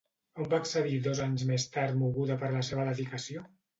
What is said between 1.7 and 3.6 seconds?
tard moguda per la seva dedicació?